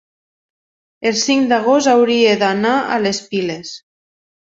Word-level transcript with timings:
el 1.09 1.19
cinc 1.23 1.45
d'agost 1.51 1.89
hauria 1.91 2.31
d'anar 2.45 2.73
a 2.95 2.97
les 3.05 3.21
Piles. 3.35 3.75